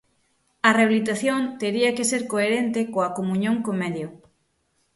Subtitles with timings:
[0.67, 4.07] A rehabilitación tería que ser coherente coa comuñón co medio.